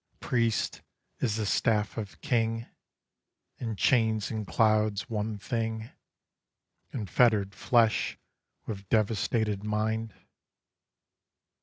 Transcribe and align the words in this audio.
Priest 0.19 0.81
is 1.19 1.35
the 1.35 1.45
staff 1.45 1.95
of 1.95 2.19
king, 2.21 2.65
And 3.59 3.77
chains 3.77 4.31
and 4.31 4.47
clouds 4.47 5.07
one 5.11 5.37
thing, 5.37 5.91
And 6.91 7.07
fettered 7.07 7.53
flesh 7.53 8.17
with 8.65 8.89
devastated 8.89 9.63
mind. 9.63 10.15